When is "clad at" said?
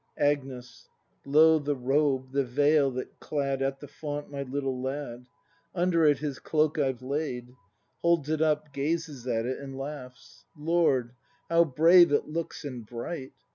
3.19-3.81